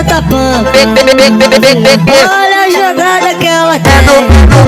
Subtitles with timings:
[0.00, 0.24] senta.
[2.30, 3.92] Olha a jogada que ela tem.
[3.92, 4.22] É no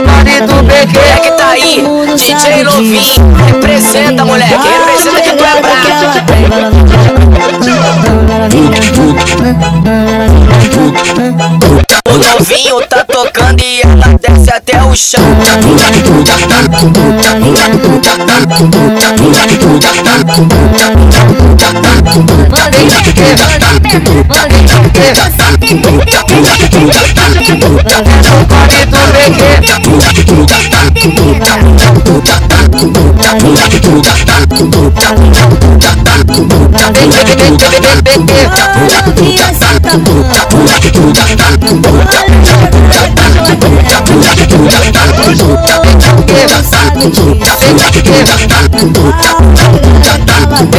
[0.07, 1.85] marido BQ É que tá aí,
[2.17, 5.83] DJ novinho, representa moleque, representa que tu é brabo.
[12.09, 15.23] O novinho tá tocando e ela desce até o chão.
[15.23, 16.33] Novinha senta
[24.25, 24.52] pão.
[24.95, 25.33] Olha a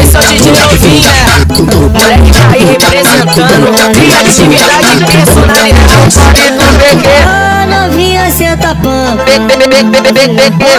[0.02, 1.42] Esse é
[1.89, 1.99] né?
[1.99, 6.17] Moleque tá aí representando criatividade e personalidade.
[6.19, 9.17] Marido BQ Ah, novinha senta pão.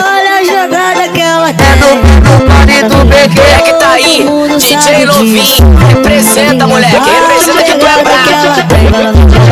[0.05, 1.65] Olha a jogada que ela É tem.
[1.81, 4.27] no marido BQ É que tá aí,
[4.59, 5.43] DJ novinho,
[5.89, 9.45] representa moleque, representa que tu é brabo.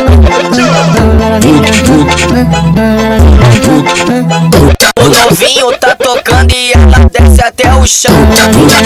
[5.23, 8.11] O novinho tá tocando e ela desce até o chão.
[8.27, 8.83] Pão.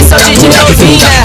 [0.00, 1.20] Esse é o DJ novinho, né?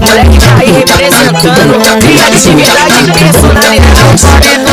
[0.00, 4.69] Moleque tá aí representando criatividade e personalidade.